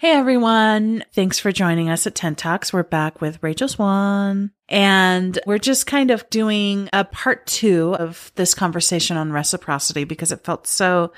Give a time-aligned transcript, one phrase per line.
[0.00, 1.04] Hey everyone.
[1.12, 2.72] Thanks for joining us at Tent Talks.
[2.72, 8.32] We're back with Rachel Swan and we're just kind of doing a part two of
[8.34, 11.12] this conversation on reciprocity because it felt so,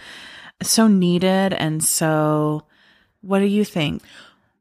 [0.63, 1.53] so needed.
[1.53, 2.65] And so
[3.21, 4.03] what do you think?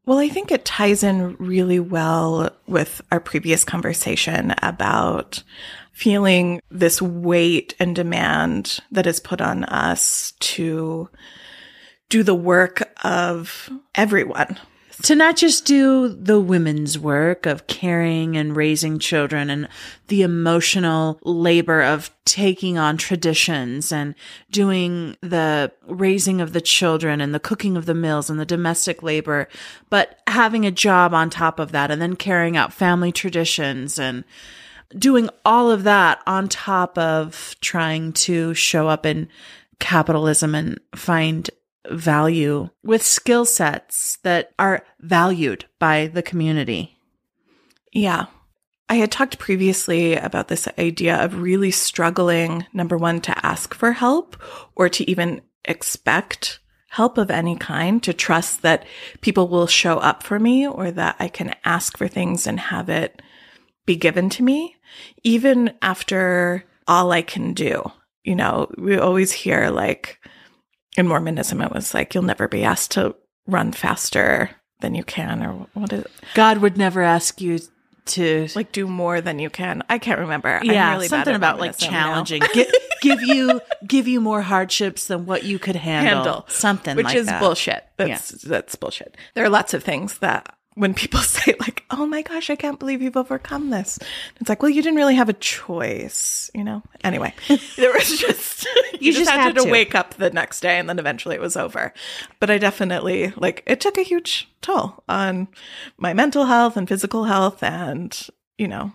[0.06, 5.42] Well, I think it ties in really well with our previous conversation about
[5.90, 11.08] feeling this weight and demand that is put on us to
[12.12, 14.58] do the work of everyone.
[15.04, 19.68] To not just do the women's work of caring and raising children and
[20.06, 24.14] the emotional labor of taking on traditions and
[24.50, 29.02] doing the raising of the children and the cooking of the meals and the domestic
[29.02, 29.48] labor,
[29.90, 34.22] but having a job on top of that and then carrying out family traditions and
[34.96, 39.28] doing all of that on top of trying to show up in
[39.80, 41.50] capitalism and find
[41.90, 46.96] value with skill sets that are valued by the community.
[47.92, 48.26] Yeah.
[48.88, 53.92] I had talked previously about this idea of really struggling, number one, to ask for
[53.92, 54.36] help
[54.74, 56.58] or to even expect
[56.90, 58.84] help of any kind, to trust that
[59.22, 62.90] people will show up for me or that I can ask for things and have
[62.90, 63.22] it
[63.86, 64.76] be given to me,
[65.22, 67.90] even after all I can do.
[68.24, 70.20] You know, we always hear like,
[70.96, 73.14] in Mormonism, it was like, you'll never be asked to
[73.46, 76.10] run faster than you can, or what is it?
[76.34, 77.60] God would never ask you
[78.04, 79.82] to Like, do more than you can.
[79.88, 80.48] I can't remember.
[80.48, 82.66] I'm yeah, really something about like challenging, give,
[83.00, 87.16] give you give you more hardships than what you could handle, handle something which like
[87.16, 87.40] is that.
[87.40, 87.84] bullshit.
[87.96, 89.16] That's that's bullshit.
[89.34, 92.78] There are lots of things that when people say like, "Oh my gosh, I can't
[92.78, 93.98] believe you've overcome this,"
[94.40, 96.82] it's like, well, you didn't really have a choice, you know.
[97.04, 97.34] Anyway,
[97.76, 98.66] there was just
[99.00, 99.70] you, just just, had, had to to.
[99.70, 101.92] wake up the next day, and then eventually it was over.
[102.40, 105.48] But I definitely like it took a huge toll on
[105.98, 108.16] my mental health and physical health, and
[108.58, 108.92] you know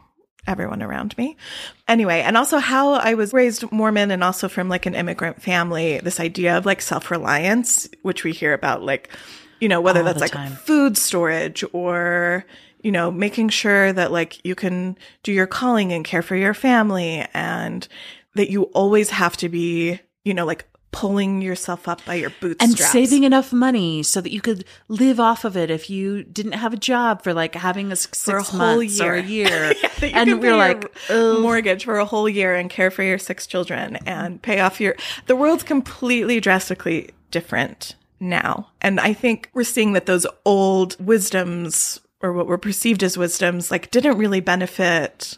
[0.47, 1.35] everyone around me.
[1.87, 5.99] Anyway, and also how I was raised Mormon and also from like an immigrant family,
[5.99, 9.09] this idea of like self-reliance, which we hear about like,
[9.59, 10.53] you know, whether All that's like time.
[10.53, 12.45] food storage or,
[12.81, 16.53] you know, making sure that like you can do your calling and care for your
[16.53, 17.87] family and
[18.35, 22.63] that you always have to be, you know, like pulling yourself up by your bootstraps.
[22.63, 26.53] and saving enough money so that you could live off of it if you didn't
[26.53, 29.73] have a job for like having a six for a whole year or a year.
[29.81, 33.03] Yeah, that you and we're like, "Ugh." mortgage for a whole year and care for
[33.03, 34.95] your six children and pay off your.
[35.27, 41.99] The world's completely drastically different now, and I think we're seeing that those old wisdoms
[42.21, 45.37] or what were perceived as wisdoms like didn't really benefit.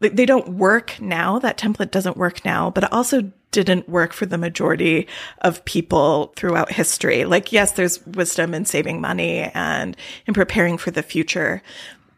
[0.00, 1.38] They don't work now.
[1.38, 5.08] That template doesn't work now, but it also didn't work for the majority
[5.40, 7.24] of people throughout history.
[7.24, 9.96] Like, yes, there's wisdom in saving money and
[10.26, 11.62] in preparing for the future.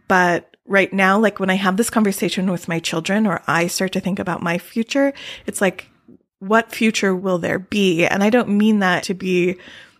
[0.09, 3.93] But right now, like when I have this conversation with my children or I start
[3.93, 5.13] to think about my future,
[5.47, 5.89] it's like,
[6.41, 8.07] what future will there be?
[8.07, 9.57] And I don't mean that to be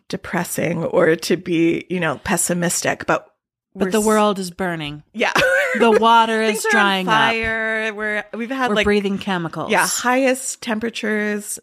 [0.09, 3.27] depressing or to be, you know, pessimistic, but
[3.75, 5.05] but the world is burning.
[5.13, 5.33] yeah,
[5.79, 7.13] The water is Things are on drying up.
[7.15, 7.95] fire.
[7.95, 9.71] We're we've had We're like breathing chemicals.
[9.71, 11.59] yeah, highest temperatures.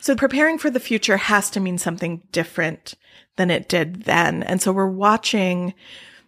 [0.00, 2.94] So preparing for the future has to mean something different
[3.36, 4.42] than it did then.
[4.42, 5.74] And so we're watching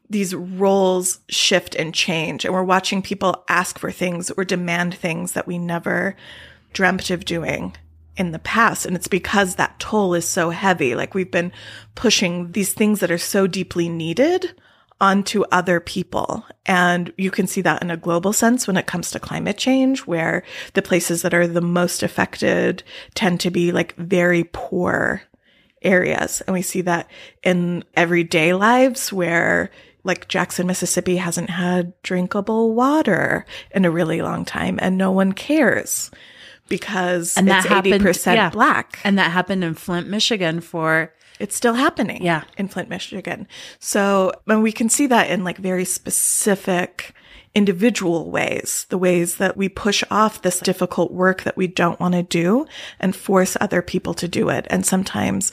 [0.09, 5.33] these roles shift and change and we're watching people ask for things or demand things
[5.33, 6.17] that we never
[6.73, 7.77] dreamt of doing
[8.21, 8.85] in the past.
[8.85, 10.95] And it's because that toll is so heavy.
[10.95, 11.53] Like we've been
[11.95, 14.55] pushing these things that are so deeply needed
[15.01, 16.45] onto other people.
[16.67, 20.01] And you can see that in a global sense when it comes to climate change,
[20.01, 22.83] where the places that are the most affected
[23.15, 25.23] tend to be like very poor
[25.81, 26.43] areas.
[26.43, 27.11] And we see that
[27.43, 29.71] in everyday lives where
[30.05, 35.33] like Jackson, Mississippi hasn't had drinkable water in a really long time and no one
[35.33, 36.11] cares
[36.71, 38.49] because And that it's happened 80% yeah.
[38.49, 38.99] black.
[39.05, 42.25] And that happened in Flint, Michigan for It's still happening.
[42.25, 42.45] Yeah.
[42.57, 43.47] In Flint, Michigan.
[43.79, 47.13] So and we can see that in like very specific
[47.55, 52.15] individual ways, the ways that we push off this difficult work that we don't want
[52.15, 52.65] to do
[53.01, 54.67] and force other people to do it.
[54.71, 55.51] And sometimes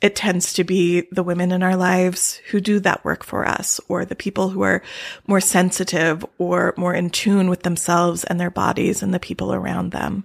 [0.00, 3.80] it tends to be the women in our lives who do that work for us
[3.88, 4.82] or the people who are
[5.26, 9.90] more sensitive or more in tune with themselves and their bodies and the people around
[9.90, 10.24] them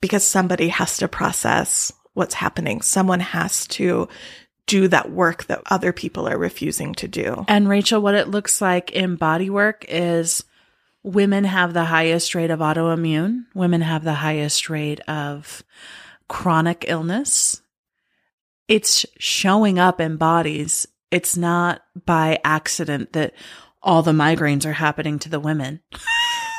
[0.00, 2.82] because somebody has to process what's happening.
[2.82, 4.08] Someone has to
[4.66, 7.44] do that work that other people are refusing to do.
[7.48, 10.44] And Rachel, what it looks like in body work is
[11.02, 15.62] women have the highest rate of autoimmune, women have the highest rate of
[16.28, 17.60] chronic illness.
[18.68, 23.34] It's showing up in bodies it's not by accident that
[23.82, 25.80] all the migraines are happening to the women.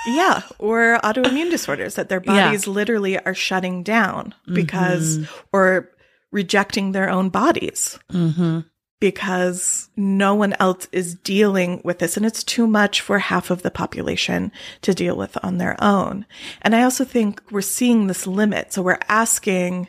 [0.07, 2.45] Yeah, or autoimmune disorders that their Yeah.
[2.45, 5.89] bodies literally are shutting down because, or
[6.31, 8.59] rejecting their own bodies Mm-hmm.
[8.99, 12.17] because no one else is dealing with this.
[12.17, 14.51] And it's too much for half of the population
[14.81, 16.27] to deal with on their own.
[16.61, 18.73] And I also think we're seeing this limit.
[18.73, 19.87] So we're asking,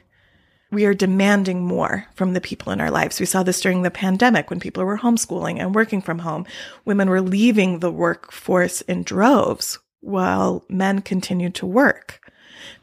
[0.70, 3.20] we are demanding more from the people in our lives.
[3.20, 6.44] We saw this during the pandemic when people were homeschooling and working from home.
[6.84, 12.20] Women were leaving the workforce in droves while men continued to work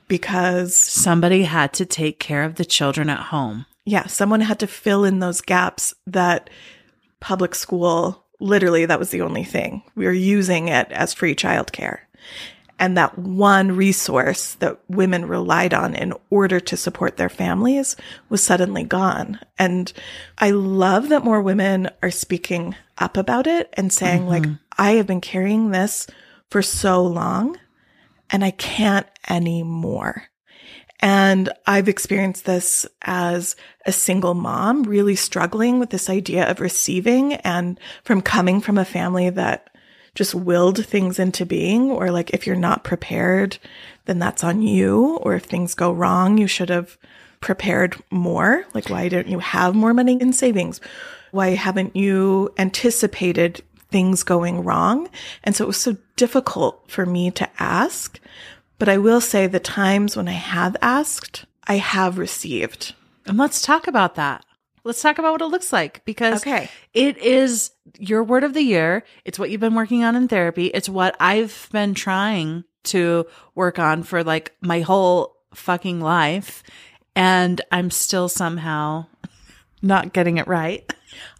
[0.07, 3.65] because Somebody had to take care of the children at home.
[3.85, 6.49] yeah, someone had to fill in those gaps that
[7.19, 9.83] public school, literally, that was the only thing.
[9.95, 11.99] We were using it as free childcare.
[12.83, 17.95] And that one resource that women relied on in order to support their families
[18.27, 19.39] was suddenly gone.
[19.57, 19.93] And
[20.37, 24.55] I love that more women are speaking up about it and saying, like, mm-hmm.
[24.77, 26.07] I have been carrying this
[26.51, 27.57] for so long
[28.29, 30.23] and I can't anymore.
[30.99, 33.55] And I've experienced this as
[33.85, 38.83] a single mom, really struggling with this idea of receiving and from coming from a
[38.83, 39.69] family that
[40.15, 43.57] just willed things into being, or like if you're not prepared,
[44.05, 45.17] then that's on you.
[45.21, 46.97] Or if things go wrong, you should have
[47.39, 48.65] prepared more.
[48.73, 50.79] Like, why don't you have more money in savings?
[51.31, 55.09] Why haven't you anticipated things going wrong?
[55.43, 58.19] And so it was so difficult for me to ask.
[58.77, 62.93] But I will say the times when I have asked, I have received.
[63.25, 64.45] And let's talk about that.
[64.83, 66.69] Let's talk about what it looks like because Okay.
[66.93, 69.03] it is your word of the year.
[69.25, 70.67] It's what you've been working on in therapy.
[70.67, 73.25] It's what I've been trying to
[73.55, 76.63] work on for like my whole fucking life.
[77.15, 79.05] And I'm still somehow
[79.81, 80.91] not getting it right.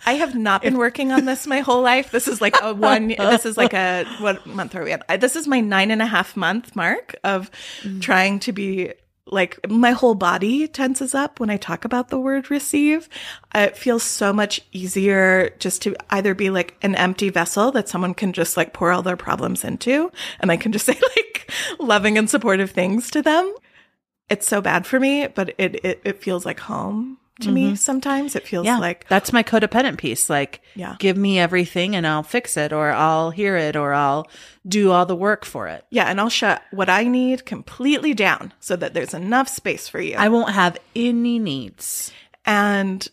[0.05, 2.11] I have not been working on this my whole life.
[2.11, 5.19] This is like a one, this is like a, what month are we at?
[5.19, 7.49] This is my nine and a half month mark of
[7.81, 8.01] mm.
[8.01, 8.93] trying to be
[9.25, 13.07] like, my whole body tenses up when I talk about the word receive.
[13.55, 18.13] It feels so much easier just to either be like an empty vessel that someone
[18.13, 22.17] can just like pour all their problems into and I can just say like loving
[22.17, 23.53] and supportive things to them.
[24.29, 27.75] It's so bad for me, but it, it, it feels like home to me mm-hmm.
[27.75, 28.35] sometimes.
[28.35, 28.77] It feels Yeah.
[28.77, 30.29] like, that's my codependent piece.
[30.29, 30.95] Like, Yeah.
[30.99, 34.29] give me everything and I'll fix it or I'll hear it or I'll
[34.67, 35.83] do all the work for it.
[35.89, 39.99] Yeah, and I'll shut what I need completely down so that there's enough space for
[39.99, 40.15] you.
[40.15, 42.11] I won't have any needs.
[42.45, 43.07] and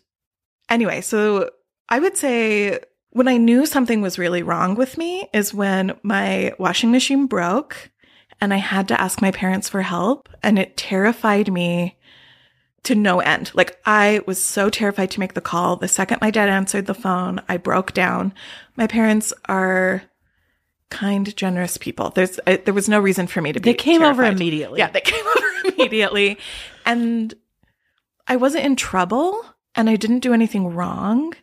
[0.68, 1.50] anyway, so
[1.88, 2.78] I would say
[3.10, 7.90] when I knew something was really wrong with me is when my washing machine broke
[8.40, 11.96] and I had to ask my parents for help and it terrified me
[12.84, 13.50] to no end.
[13.54, 15.76] Like I was so terrified to make the call.
[15.76, 18.32] The second my dad answered the phone, I broke down.
[18.76, 20.02] My parents are
[20.90, 22.10] kind, generous people.
[22.10, 24.78] There's I, there was no reason for me to be They came over immediately.
[24.78, 26.38] Yeah, they came over immediately.
[26.86, 27.34] And
[28.26, 31.34] I wasn't in trouble and I didn't do anything wrong.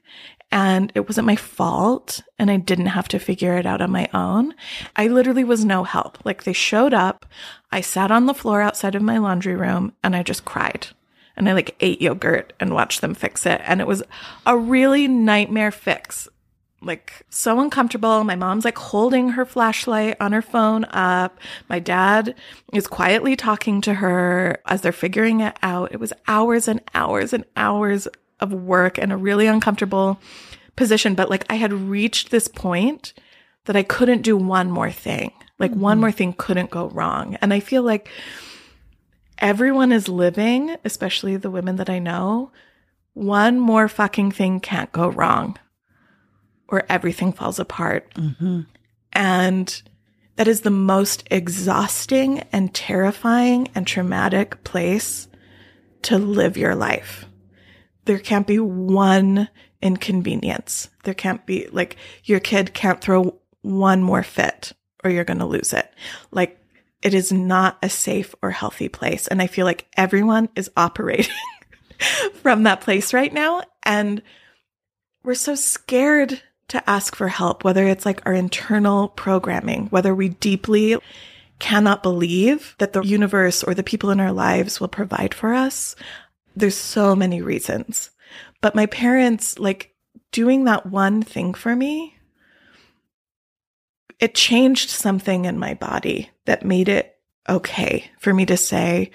[0.50, 2.22] And it wasn't my fault.
[2.40, 4.54] And I didn't have to figure it out on my own.
[4.96, 6.24] I literally was no help.
[6.26, 7.26] Like they showed up.
[7.72, 10.88] I sat on the floor outside of my laundry room and I just cried.
[11.38, 13.62] And I like ate yogurt and watched them fix it.
[13.64, 14.04] And it was
[14.46, 16.28] a really nightmare fix
[16.82, 18.24] like so uncomfortable.
[18.24, 21.40] My mom's like holding her flashlight on her phone up.
[21.70, 22.36] My dad
[22.74, 25.92] is quietly talking to her as they're figuring it out.
[25.92, 28.08] It was hours and hours and hours
[28.40, 30.20] of work and a really uncomfortable
[30.76, 31.16] position.
[31.16, 33.14] But like I had reached this point
[33.66, 35.34] that I couldn't do one more thing.
[35.60, 36.02] Like one mm-hmm.
[36.02, 37.36] more thing couldn't go wrong.
[37.42, 38.10] And I feel like
[39.40, 42.52] everyone is living, especially the women that I know,
[43.14, 45.58] one more fucking thing can't go wrong
[46.68, 48.14] or everything falls apart.
[48.16, 48.62] Mm-hmm.
[49.14, 49.82] And
[50.36, 55.28] that is the most exhausting and terrifying and traumatic place
[56.04, 57.26] to live your life.
[58.06, 59.50] There can't be one
[59.82, 60.90] inconvenience.
[61.04, 65.46] There can't be like your kid can't throw one more fit or you're going to
[65.46, 65.92] lose it.
[66.32, 66.62] Like
[67.02, 69.28] it is not a safe or healthy place.
[69.28, 71.34] And I feel like everyone is operating
[72.34, 73.62] from that place right now.
[73.84, 74.22] And
[75.24, 80.30] we're so scared to ask for help, whether it's like our internal programming, whether we
[80.30, 80.98] deeply
[81.60, 85.96] cannot believe that the universe or the people in our lives will provide for us.
[86.56, 88.12] There's so many reasons.
[88.62, 89.96] But my parents, like
[90.32, 92.17] doing that one thing for me,
[94.20, 99.12] it changed something in my body that made it okay for me to say,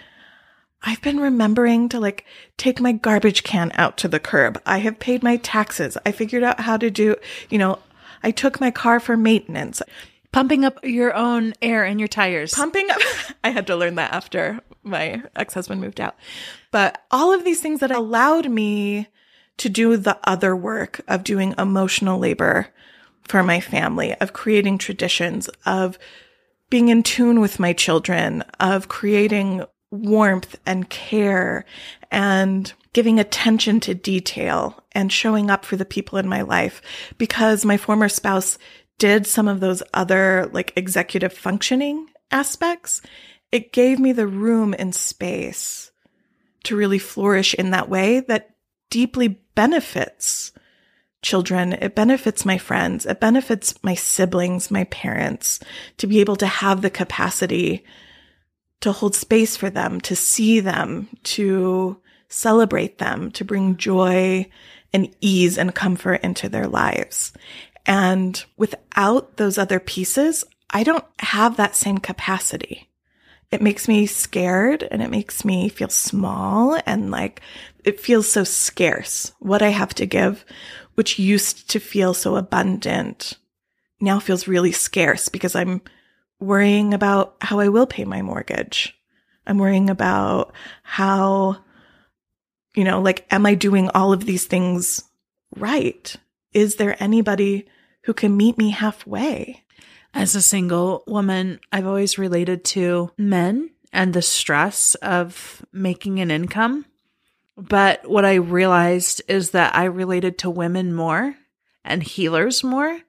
[0.83, 2.25] I've been remembering to like
[2.57, 4.61] take my garbage can out to the curb.
[4.67, 5.97] I have paid my taxes.
[6.05, 7.17] I figured out how to do,
[7.51, 7.79] you know,
[8.23, 9.83] I took my car for maintenance.
[10.33, 12.55] Pumping up your own air in your tires.
[12.55, 13.01] Pumping up.
[13.45, 16.17] I had to learn that after my ex husband moved out.
[16.71, 19.09] But all of these things that allowed me
[19.59, 22.69] to do the other work of doing emotional labor
[23.25, 25.99] for my family, of creating traditions, of
[26.71, 31.65] being in tune with my children, of creating warmth and care
[32.11, 36.83] and giving attention to detail and showing up for the people in my life
[37.19, 38.59] because my former spouse
[38.99, 43.03] did some of those other like executive functioning aspects.
[43.51, 45.91] It gave me the room and space
[46.65, 48.51] to really flourish in that way that
[48.91, 50.53] deeply benefits
[51.23, 51.73] children.
[51.75, 53.07] It benefits my friends.
[53.07, 55.61] It benefits my siblings, my parents
[55.99, 57.85] to be able to have the capacity
[58.81, 64.49] to hold space for them, to see them, to celebrate them, to bring joy
[64.93, 67.33] and ease and comfort into their lives.
[67.87, 72.89] And without those other pieces, I don't have that same capacity.
[73.51, 77.43] It makes me scared and it makes me feel small and like
[77.85, 80.45] it feels so scarce what I have to give,
[80.95, 83.39] which used to feel so abundant
[84.01, 85.81] now feels really scarce because I'm
[86.41, 88.95] worrying about how I will pay my mortgage.
[89.47, 91.59] I'm worrying about how,
[92.75, 95.03] you know, like, am I doing all of these things
[95.57, 96.15] right?
[96.53, 97.69] Is there anybody
[98.05, 99.65] who can meet me halfway?
[100.15, 106.31] As a single woman, I've always related to men and the stress of making an
[106.31, 106.85] income.
[107.57, 111.35] But what I realized is that I related to women more
[111.85, 113.01] and healers more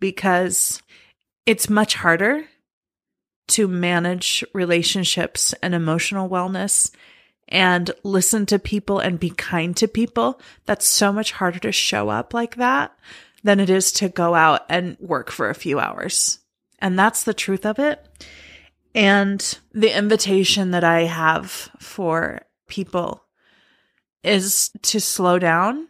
[0.00, 0.82] because
[1.44, 2.44] it's much harder
[3.48, 6.90] to manage relationships and emotional wellness
[7.48, 10.40] and listen to people and be kind to people.
[10.66, 12.96] That's so much harder to show up like that
[13.42, 16.38] than it is to go out and work for a few hours.
[16.78, 18.06] And that's the truth of it.
[18.94, 23.24] And the invitation that I have for people
[24.22, 25.88] is to slow down,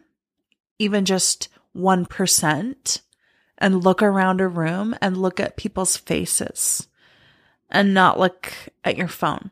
[0.77, 3.01] even just 1%,
[3.57, 6.87] and look around a room and look at people's faces
[7.69, 9.51] and not look at your phone.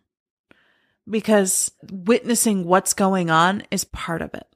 [1.10, 4.48] Because witnessing what's going on is part of it.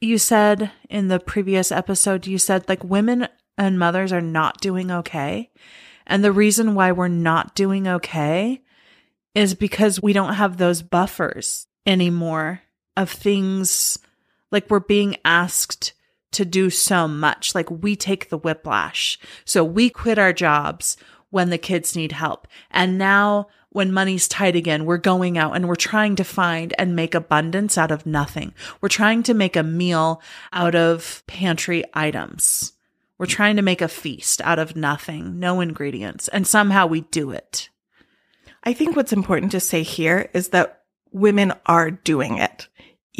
[0.00, 4.90] You said in the previous episode, you said like women and mothers are not doing
[4.90, 5.50] okay.
[6.06, 8.62] And the reason why we're not doing okay
[9.34, 12.62] is because we don't have those buffers anymore
[13.00, 13.98] of things
[14.50, 15.92] like we're being asked
[16.32, 17.54] to do so much.
[17.54, 19.18] Like we take the whiplash.
[19.44, 20.96] So we quit our jobs
[21.30, 22.46] when the kids need help.
[22.70, 26.96] And now when money's tight again, we're going out and we're trying to find and
[26.96, 28.52] make abundance out of nothing.
[28.80, 30.20] We're trying to make a meal
[30.52, 32.72] out of pantry items.
[33.16, 37.30] We're trying to make a feast out of nothing, no ingredients, and somehow we do
[37.30, 37.68] it.
[38.64, 42.68] I think what's important to say here is that women are doing it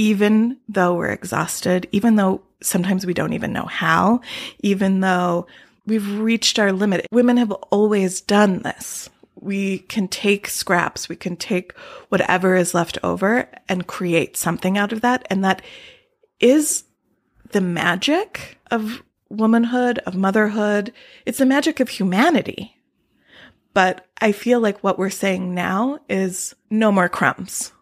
[0.00, 4.22] even though we're exhausted, even though sometimes we don't even know how,
[4.60, 5.46] even though
[5.84, 7.06] we've reached our limit.
[7.12, 9.10] Women have always done this.
[9.34, 11.76] We can take scraps, we can take
[12.08, 15.26] whatever is left over and create something out of that.
[15.28, 15.60] And that
[16.38, 16.84] is
[17.50, 20.94] the magic of womanhood, of motherhood.
[21.26, 22.74] It's the magic of humanity.
[23.74, 27.72] But I feel like what we're saying now is no more crumbs.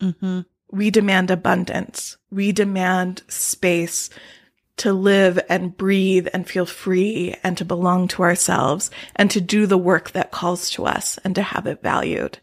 [0.00, 0.42] Mm-hmm.
[0.70, 2.16] We demand abundance.
[2.30, 4.10] We demand space
[4.78, 9.66] to live and breathe and feel free and to belong to ourselves and to do
[9.66, 12.38] the work that calls to us and to have it valued.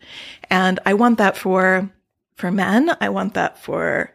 [0.49, 1.91] And I want that for,
[2.35, 2.95] for men.
[2.99, 4.13] I want that for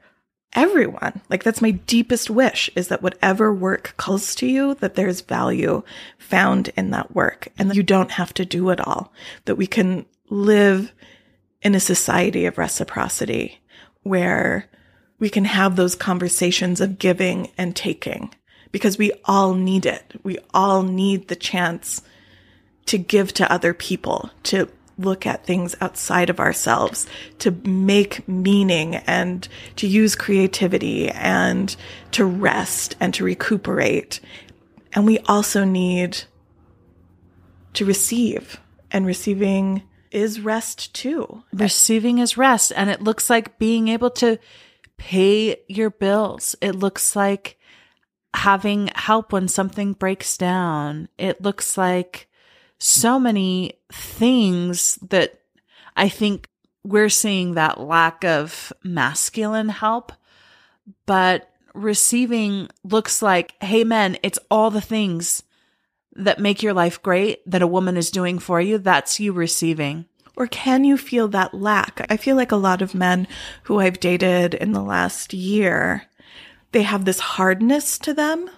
[0.55, 1.21] everyone.
[1.29, 5.83] Like that's my deepest wish is that whatever work calls to you, that there's value
[6.19, 9.13] found in that work and that you don't have to do it all,
[9.45, 10.93] that we can live
[11.63, 13.61] in a society of reciprocity
[14.09, 14.67] where
[15.19, 18.35] we can have those conversations of giving and taking
[18.73, 20.15] because we all need it.
[20.23, 22.03] We all need the chance
[22.87, 27.07] to give to other people, to look at things outside of ourselves,
[27.39, 29.47] to make meaning and
[29.77, 31.75] to use creativity and
[32.13, 34.21] to rest and to recuperate.
[34.93, 36.25] And we also need
[37.75, 38.61] to receive
[38.91, 41.43] and receiving is rest too.
[41.53, 42.73] Receiving is rest.
[42.75, 44.39] And it looks like being able to
[44.97, 46.57] pay your bills.
[46.61, 47.59] It looks like
[48.35, 51.09] having help when something breaks down.
[51.19, 52.29] It looks like
[52.79, 55.41] so many things that
[55.97, 56.49] I think
[56.85, 60.13] we're seeing that lack of masculine help,
[61.07, 65.43] but receiving looks like, hey, men, it's all the things
[66.15, 68.79] that make your life great that a woman is doing for you.
[68.79, 70.07] That's you receiving.
[70.37, 72.07] Or can you feel that lack?
[72.09, 73.27] I feel like a lot of men
[73.65, 76.05] who I've dated in the last year,
[76.73, 78.49] they have this hardness to them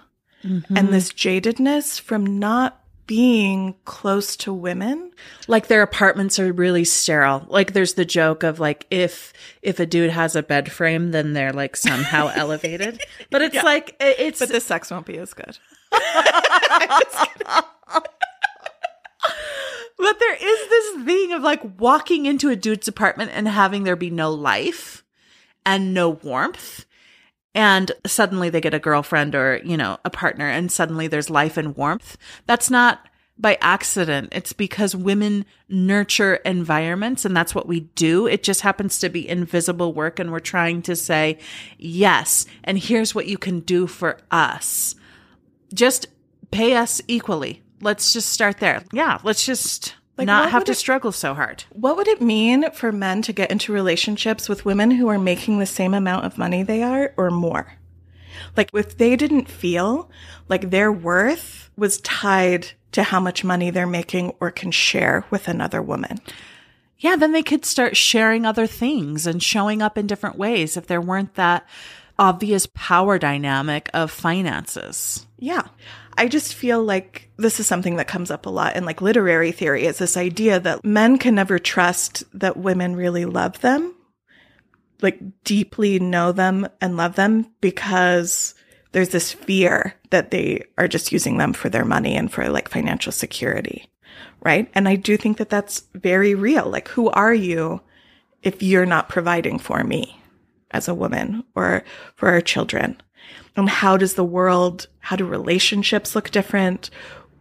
[0.43, 0.77] mm-hmm.
[0.77, 5.11] and this jadedness from not being close to women.
[5.47, 7.45] Like their apartments are really sterile.
[7.49, 11.33] Like there's the joke of like if if a dude has a bed frame, then
[11.33, 13.01] they're like somehow elevated.
[13.29, 13.63] But it's yeah.
[13.63, 15.57] like it's But the sex won't be as good.
[20.01, 23.95] But there is this thing of like walking into a dude's apartment and having there
[23.95, 25.03] be no life
[25.63, 26.85] and no warmth.
[27.53, 31.55] And suddenly they get a girlfriend or, you know, a partner and suddenly there's life
[31.55, 32.17] and warmth.
[32.47, 34.29] That's not by accident.
[34.31, 38.25] It's because women nurture environments and that's what we do.
[38.25, 40.17] It just happens to be invisible work.
[40.17, 41.37] And we're trying to say,
[41.77, 44.95] yes, and here's what you can do for us.
[45.73, 46.07] Just
[46.51, 48.83] pay us equally let's just start there.
[48.93, 51.63] Yeah, let's just like, not have to it, struggle so hard.
[51.71, 55.59] What would it mean for men to get into relationships with women who are making
[55.59, 57.73] the same amount of money they are or more?
[58.55, 60.09] Like, if they didn't feel
[60.47, 65.47] like their worth was tied to how much money they're making or can share with
[65.47, 66.19] another woman.
[66.99, 70.87] Yeah, then they could start sharing other things and showing up in different ways if
[70.87, 71.65] there weren't that
[72.21, 75.25] obvious power dynamic of finances.
[75.39, 75.63] Yeah.
[76.15, 79.51] I just feel like this is something that comes up a lot in like literary
[79.51, 83.95] theory is this idea that men can never trust that women really love them,
[85.01, 88.53] like deeply know them and love them because
[88.91, 92.69] there's this fear that they are just using them for their money and for like
[92.69, 93.89] financial security.
[94.41, 94.69] Right.
[94.75, 96.69] And I do think that that's very real.
[96.69, 97.81] Like, who are you
[98.43, 100.20] if you're not providing for me
[100.71, 101.83] as a woman or
[102.15, 102.99] for our children?
[103.55, 106.89] And how does the world, how do relationships look different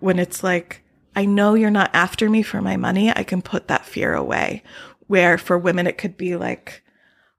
[0.00, 0.82] when it's like,
[1.14, 3.10] I know you're not after me for my money.
[3.10, 4.62] I can put that fear away.
[5.06, 6.84] Where for women, it could be like,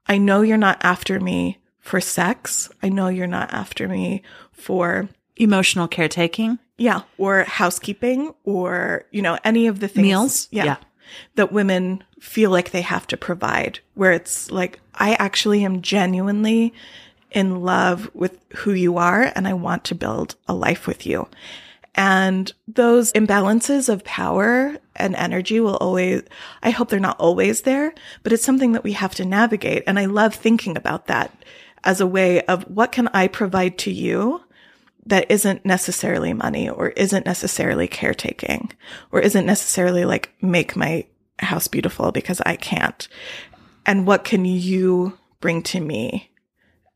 [0.06, 2.70] I know you're not after me for sex.
[2.82, 6.58] I know you're not after me for emotional caretaking.
[6.76, 7.02] Yeah.
[7.18, 10.02] Or housekeeping or, you know, any of the things.
[10.02, 10.48] Meals.
[10.50, 10.64] Yeah.
[10.64, 10.76] yeah.
[11.34, 16.72] That women feel like they have to provide, where it's like, I actually am genuinely
[17.30, 21.28] in love with who you are and I want to build a life with you.
[21.94, 26.22] And those imbalances of power and energy will always,
[26.62, 29.82] I hope they're not always there, but it's something that we have to navigate.
[29.86, 31.32] And I love thinking about that
[31.84, 34.42] as a way of what can I provide to you
[35.06, 38.72] that isn't necessarily money or isn't necessarily caretaking
[39.10, 41.06] or isn't necessarily like make my
[41.40, 43.08] house beautiful because I can't.
[43.84, 46.32] And what can you bring to me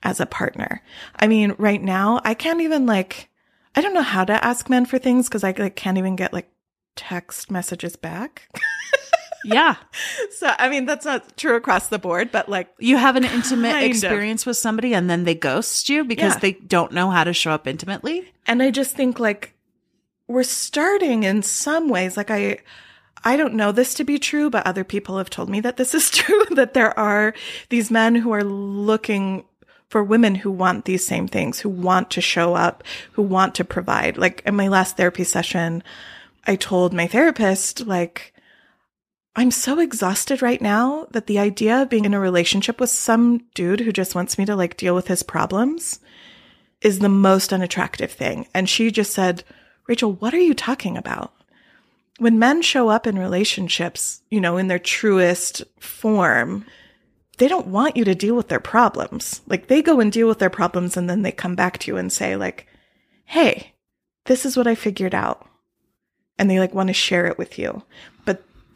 [0.06, 0.82] as a partner.
[1.16, 3.28] I mean, right now, I can't even like,
[3.74, 6.32] I don't know how to ask men for things because I like can't even get
[6.32, 6.48] like
[6.94, 8.48] text messages back.
[9.46, 9.76] yeah.
[10.30, 13.82] So, I mean, that's not true across the board, but like you have an intimate
[13.82, 14.48] experience of.
[14.48, 16.38] with somebody and then they ghost you because yeah.
[16.40, 18.30] they don't know how to show up intimately.
[18.46, 19.54] And I just think like
[20.28, 22.58] we're starting in some ways, like I,
[23.24, 25.94] I don't know this to be true, but other people have told me that this
[25.94, 27.34] is true, that there are
[27.70, 29.44] these men who are looking
[29.88, 32.82] for women who want these same things, who want to show up,
[33.12, 34.18] who want to provide.
[34.18, 35.82] Like in my last therapy session,
[36.46, 38.32] I told my therapist, like,
[39.38, 43.42] I'm so exhausted right now that the idea of being in a relationship with some
[43.54, 46.00] dude who just wants me to like deal with his problems
[46.80, 48.48] is the most unattractive thing.
[48.54, 49.44] And she just said,
[49.88, 51.34] Rachel, what are you talking about?
[52.18, 56.64] When men show up in relationships, you know, in their truest form,
[57.36, 59.42] they don't want you to deal with their problems.
[59.46, 61.98] Like they go and deal with their problems and then they come back to you
[61.98, 62.66] and say like,
[63.26, 63.74] Hey,
[64.24, 65.46] this is what I figured out.
[66.38, 67.82] And they like want to share it with you,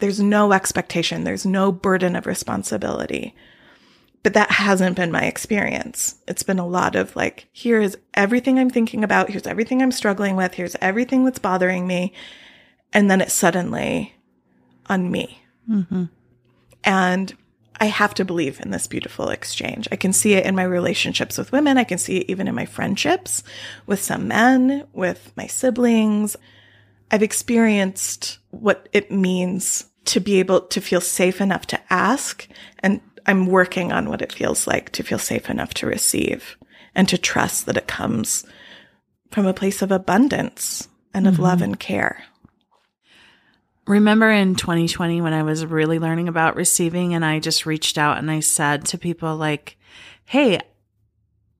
[0.01, 1.23] there's no expectation.
[1.23, 3.33] There's no burden of responsibility.
[4.23, 6.15] But that hasn't been my experience.
[6.27, 9.29] It's been a lot of like, here is everything I'm thinking about.
[9.29, 10.53] Here's everything I'm struggling with.
[10.53, 12.13] Here's everything that's bothering me.
[12.93, 14.13] And then it's suddenly
[14.87, 15.41] on me.
[15.69, 16.05] Mm-hmm.
[16.83, 17.37] And
[17.79, 19.87] I have to believe in this beautiful exchange.
[19.91, 21.79] I can see it in my relationships with women.
[21.79, 23.43] I can see it even in my friendships
[23.87, 26.35] with some men, with my siblings.
[27.09, 32.47] I've experienced what it means to be able to feel safe enough to ask.
[32.79, 36.57] And I'm working on what it feels like to feel safe enough to receive
[36.95, 38.45] and to trust that it comes
[39.31, 41.43] from a place of abundance and of mm-hmm.
[41.43, 42.23] love and care.
[43.87, 48.17] remember in 2020 when I was really learning about receiving and I just reached out
[48.17, 49.77] and I said to people like,
[50.25, 50.59] Hey,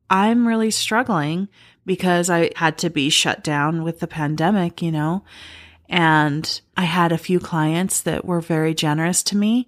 [0.09, 1.49] I'm really struggling
[1.85, 5.23] because I had to be shut down with the pandemic, you know,
[5.91, 9.67] and I had a few clients that were very generous to me.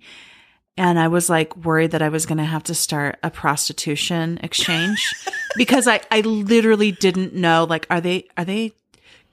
[0.78, 4.40] And I was like worried that I was going to have to start a prostitution
[4.42, 5.14] exchange
[5.56, 8.72] because I, I literally didn't know, like, are they, are they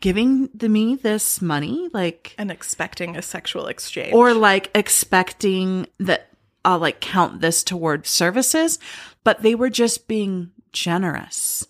[0.00, 1.88] giving the, me this money?
[1.94, 4.12] Like, And expecting a sexual exchange.
[4.12, 6.29] or like expecting that
[6.64, 8.79] I'll like count this toward services,
[9.24, 11.66] but they were just being generous.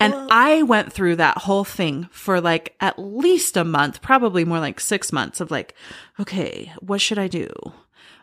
[0.00, 4.60] And I went through that whole thing for like at least a month, probably more
[4.60, 5.74] like six months of like,
[6.20, 7.48] okay, what should I do?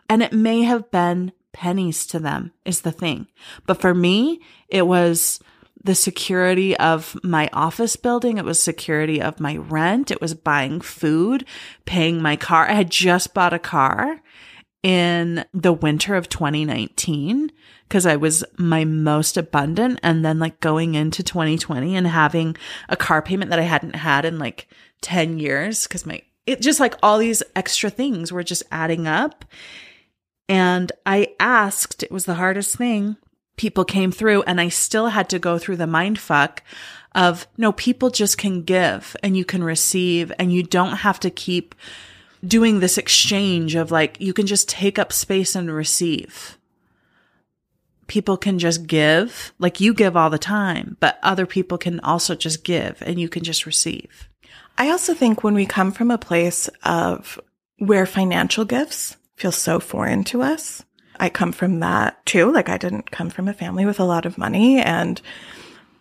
[0.08, 3.26] And it may have been pennies to them is the thing.
[3.66, 5.40] But for me, it was
[5.84, 8.38] the security of my office building.
[8.38, 10.10] It was security of my rent.
[10.10, 11.44] It was buying food,
[11.84, 12.68] paying my car.
[12.68, 14.22] I had just bought a car
[14.82, 17.52] in the winter of 2019
[17.88, 20.00] because I was my most abundant.
[20.02, 22.56] And then like going into 2020 and having
[22.88, 24.68] a car payment that I hadn't had in like
[25.02, 29.44] 10 years because my, it just like all these extra things were just adding up.
[30.48, 33.16] And I asked, it was the hardest thing.
[33.56, 36.62] People came through and I still had to go through the mind fuck
[37.14, 41.30] of no, people just can give and you can receive and you don't have to
[41.30, 41.74] keep
[42.44, 46.58] doing this exchange of like, you can just take up space and receive.
[48.08, 52.34] People can just give, like you give all the time, but other people can also
[52.34, 54.28] just give and you can just receive.
[54.76, 57.40] I also think when we come from a place of
[57.78, 60.84] where financial gifts feel so foreign to us,
[61.18, 62.50] I come from that too.
[62.52, 65.20] Like I didn't come from a family with a lot of money and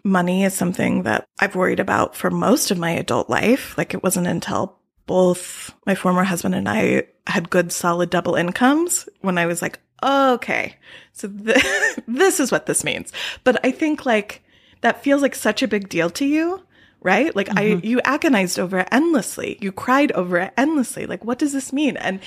[0.03, 3.77] money is something that I've worried about for most of my adult life.
[3.77, 9.07] Like it wasn't until both my former husband and I had good solid double incomes
[9.21, 10.75] when I was like, okay,
[11.13, 11.63] so th-
[12.07, 13.11] this is what this means.
[13.43, 14.43] But I think like
[14.81, 16.63] that feels like such a big deal to you
[17.01, 17.35] right?
[17.35, 19.57] Like I, you agonized over it endlessly.
[19.59, 21.05] You cried over it endlessly.
[21.05, 21.97] Like, what does this mean?
[21.97, 22.19] And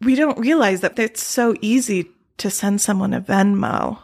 [0.00, 2.08] we don't realize that it's so easy
[2.38, 3.98] to send someone a Venmo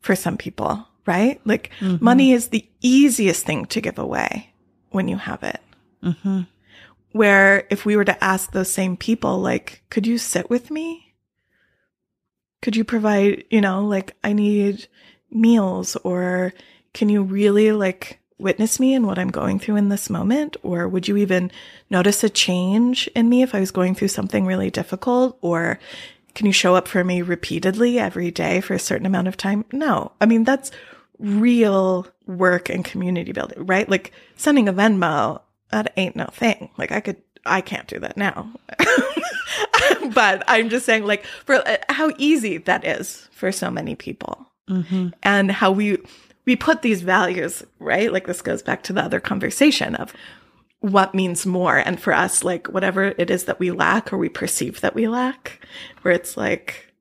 [0.00, 1.40] for some people, right?
[1.44, 1.70] Like
[2.00, 4.52] money is the easiest thing to give away
[4.90, 5.60] when you have it.
[6.02, 6.42] Mm-hmm.
[7.12, 11.14] Where if we were to ask those same people, like, could you sit with me?
[12.60, 14.88] Could you provide, you know, like I need
[15.30, 16.52] meals or
[16.92, 20.56] can you really like witness me in what I'm going through in this moment?
[20.62, 21.50] Or would you even
[21.90, 25.38] notice a change in me if I was going through something really difficult?
[25.40, 25.78] Or
[26.34, 29.64] can you show up for me repeatedly every day for a certain amount of time?
[29.72, 30.12] No.
[30.20, 30.70] I mean, that's
[31.18, 33.88] real work and community building, right?
[33.88, 35.40] Like sending a Venmo,
[35.70, 36.70] that ain't no thing.
[36.76, 38.50] Like I could, I can't do that now.
[40.14, 44.46] but I'm just saying like for uh, how easy that is for so many people
[44.68, 45.08] Mm-hmm.
[45.22, 45.96] and how we
[46.44, 50.12] we put these values right like this goes back to the other conversation of
[50.80, 54.28] what means more and for us like whatever it is that we lack or we
[54.28, 55.66] perceive that we lack
[56.02, 56.92] where it's like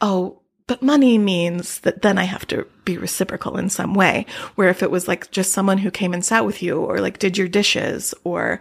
[0.00, 4.68] oh but money means that then i have to be reciprocal in some way where
[4.68, 7.36] if it was like just someone who came and sat with you or like did
[7.38, 8.60] your dishes or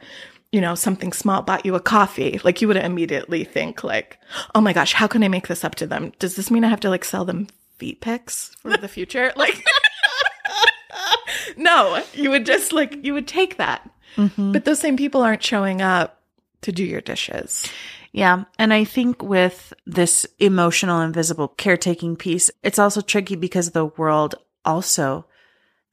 [0.52, 4.18] you know something small bought you a coffee like you would immediately think like
[4.54, 6.14] oh my gosh how can i make this up to them?
[6.20, 9.34] Does this mean i have to like sell them feet pics for the future?
[9.36, 9.64] Like
[11.58, 13.90] no you would just like you would take that.
[14.16, 14.54] Mm-hmm.
[14.54, 16.22] but those same people aren't showing up
[16.62, 17.70] to do your dishes
[18.16, 18.46] Yeah.
[18.58, 24.36] And I think with this emotional invisible caretaking piece, it's also tricky because the world
[24.64, 25.26] also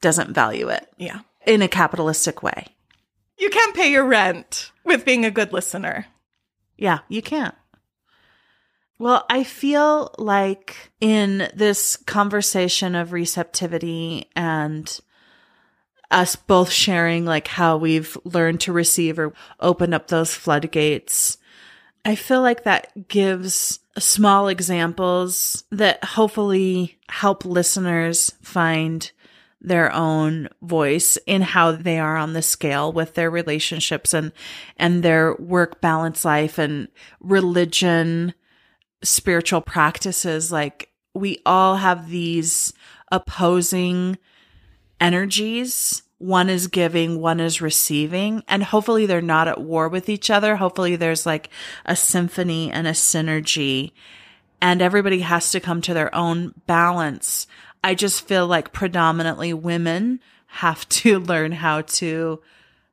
[0.01, 2.67] doesn't value it yeah in a capitalistic way.
[3.39, 6.07] you can't pay your rent with being a good listener
[6.77, 7.55] Yeah, you can't.
[8.99, 15.01] Well, I feel like in this conversation of receptivity and
[16.11, 21.39] us both sharing like how we've learned to receive or open up those floodgates,
[22.05, 29.11] I feel like that gives small examples that hopefully help listeners find
[29.61, 34.33] their own voice in how they are on the scale with their relationships and
[34.77, 36.89] and their work balance life and
[37.21, 38.35] religion
[39.05, 40.51] spiritual practices.
[40.51, 42.73] Like we all have these
[43.13, 44.19] opposing
[45.01, 50.31] energies one is giving one is receiving and hopefully they're not at war with each
[50.31, 51.51] other hopefully there's like
[51.85, 53.93] a symphony and a synergy
[54.61, 57.47] and everybody has to come to their own balance
[57.83, 62.41] i just feel like predominantly women have to learn how to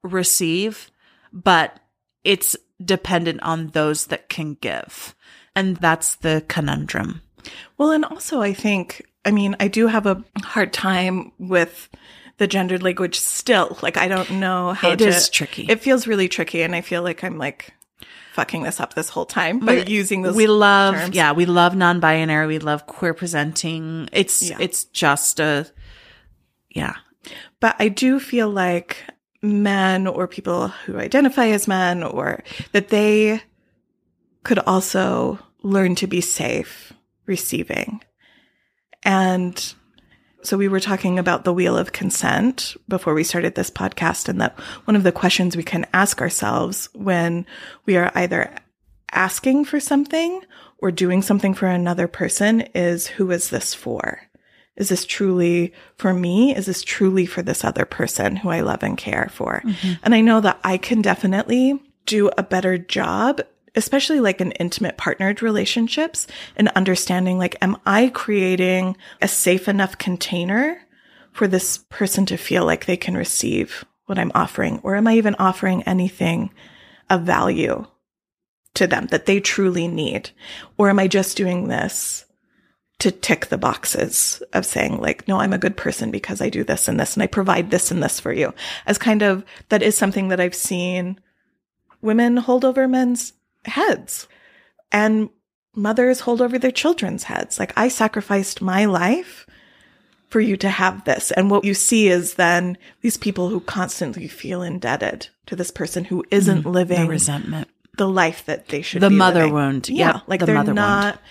[0.04, 0.92] receive
[1.32, 1.80] but
[2.24, 5.16] it's dependent on those that can give.
[5.56, 7.22] And that's the conundrum.
[7.78, 11.90] Well, and also I think, I mean, I do have a hard time with
[12.40, 13.78] the gendered language still.
[13.84, 15.08] Like, I don't know how It to.
[15.08, 15.66] is tricky.
[15.70, 16.64] It feels really tricky.
[16.64, 17.72] And I feel like I'm like
[18.34, 20.36] fucking this up this whole time by using those.
[20.36, 21.16] we love terms.
[21.16, 24.56] yeah we love non-binary we love queer presenting it's Yeah.
[24.62, 25.68] it's just a
[26.70, 26.94] yeah
[27.60, 29.04] But I do feel like
[29.42, 33.42] men or people who identify as men or that they
[34.44, 36.94] could also learn to be safe
[37.26, 38.02] receiving.
[39.04, 39.74] And
[40.42, 44.40] so we were talking about the wheel of consent before we started this podcast and
[44.42, 47.46] that one of the questions we can ask ourselves when
[47.86, 48.54] we are either
[49.12, 50.42] asking for something
[50.78, 54.22] or doing something for another person is who is this for?
[54.78, 56.56] Is this truly for me?
[56.56, 59.62] Is this truly for this other person who I love and care for?
[59.66, 59.94] Mm-hmm.
[60.04, 63.42] And I know that I can definitely do a better job,
[63.76, 69.98] especially like in intimate partnered relationships and understanding like, am I creating a safe enough
[69.98, 70.82] container
[71.32, 74.80] for this person to feel like they can receive what I'm offering?
[74.84, 76.52] Or am I even offering anything
[77.10, 77.86] of value
[78.76, 80.32] to them that they truly need?
[80.78, 82.26] Or am I just doing this
[83.00, 86.64] to tick the boxes of saying like, no, I'm a good person because I do
[86.64, 88.54] this and this and I provide this and this for you
[88.86, 91.20] as kind of, that is something that I've seen
[92.02, 93.34] women hold over men's
[93.70, 94.28] heads
[94.92, 95.30] and
[95.76, 97.60] mothers hold over their children's heads.
[97.60, 99.46] Like I sacrificed my life
[100.30, 101.32] for you to have this.
[101.32, 106.06] And what you see is then these people who constantly feel indebted to this person
[106.06, 109.54] who isn't mm, the living resentment the life that they should The mother living.
[109.54, 109.90] wound.
[109.90, 110.14] Yeah.
[110.14, 110.78] Yep, like the they're mother wound.
[110.78, 111.22] not.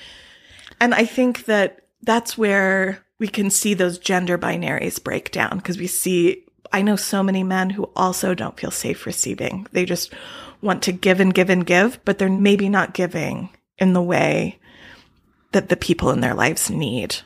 [0.80, 5.78] And I think that that's where we can see those gender binaries break down because
[5.78, 9.66] we see, I know so many men who also don't feel safe receiving.
[9.72, 10.12] They just
[10.60, 14.58] want to give and give and give, but they're maybe not giving in the way
[15.52, 17.16] that the people in their lives need,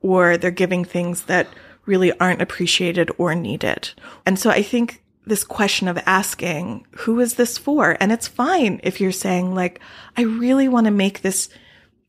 [0.00, 1.48] or they're giving things that
[1.86, 3.90] really aren't appreciated or needed.
[4.24, 7.96] And so I think this question of asking, who is this for?
[8.00, 9.80] And it's fine if you're saying, like,
[10.16, 11.48] I really want to make this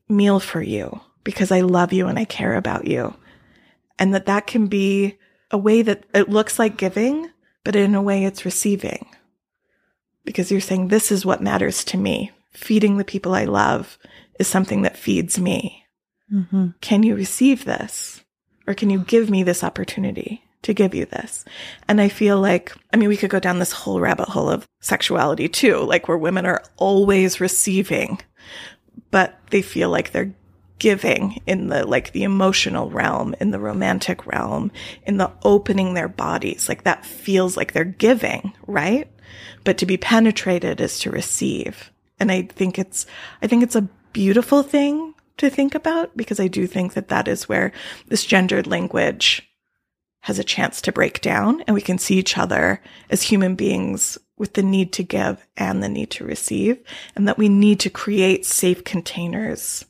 [0.08, 3.14] meal for you because I love you and I care about you.
[3.98, 5.18] And that that can be
[5.50, 7.30] a way that it looks like giving,
[7.64, 9.06] but in a way it's receiving.
[10.26, 12.32] Because you're saying, this is what matters to me.
[12.52, 13.98] Feeding the people I love
[14.38, 15.86] is something that feeds me.
[16.30, 16.68] mm-hmm.
[16.82, 18.22] Can you receive this?
[18.66, 21.44] Or can you give me this opportunity to give you this?
[21.88, 24.66] And I feel like, I mean, we could go down this whole rabbit hole of
[24.80, 28.20] sexuality too, like where women are always receiving,
[29.10, 30.34] but they feel like they're
[30.78, 34.70] giving in the like the emotional realm, in the romantic realm,
[35.06, 36.68] in the opening their bodies.
[36.68, 39.08] Like that feels like they're giving, right?
[39.64, 41.90] But to be penetrated is to receive.
[42.18, 43.06] And I think it's,
[43.42, 47.28] I think it's a beautiful thing to think about because I do think that that
[47.28, 47.72] is where
[48.08, 49.48] this gendered language
[50.20, 54.18] has a chance to break down and we can see each other as human beings
[54.36, 56.78] with the need to give and the need to receive
[57.14, 59.84] and that we need to create safe containers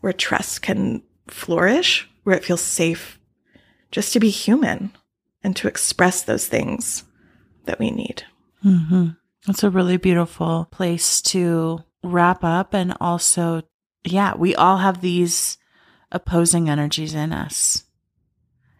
[0.00, 3.18] where trust can flourish, where it feels safe
[3.90, 4.92] just to be human
[5.42, 7.04] and to express those things
[7.64, 8.24] that we need.
[8.64, 9.08] Mm-hmm.
[9.48, 12.74] It's a really beautiful place to wrap up.
[12.74, 13.62] And also,
[14.04, 15.58] yeah, we all have these
[16.10, 17.84] opposing energies in us.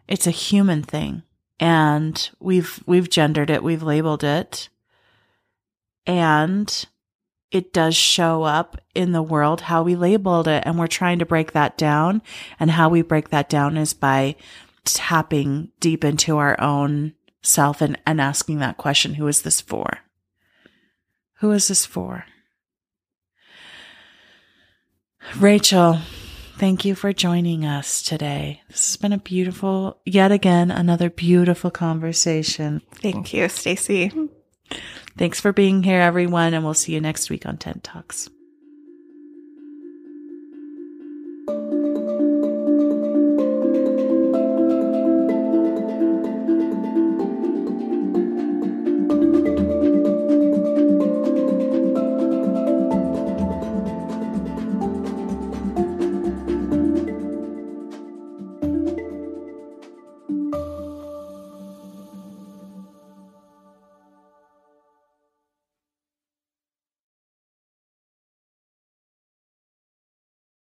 [0.07, 1.23] It's a human thing.
[1.59, 3.63] And we've, we've gendered it.
[3.63, 4.69] We've labeled it.
[6.05, 6.85] And
[7.51, 10.63] it does show up in the world how we labeled it.
[10.65, 12.21] And we're trying to break that down.
[12.59, 14.35] And how we break that down is by
[14.85, 19.99] tapping deep into our own self and, and asking that question Who is this for?
[21.35, 22.25] Who is this for?
[25.37, 25.99] Rachel,
[26.57, 28.61] thank you for joining us today.
[28.69, 32.81] This has been a beautiful, yet again, another beautiful conversation.
[32.95, 34.11] Thank you, Stacy.
[35.17, 38.29] Thanks for being here, everyone, and we'll see you next week on Tent Talks.